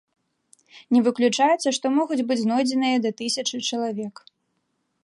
[0.95, 4.15] Не выключаецца, што могуць быць знойдзеныя да тысячы чалавек.